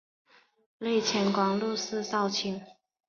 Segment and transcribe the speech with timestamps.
[0.79, 2.59] 累迁光禄寺少卿。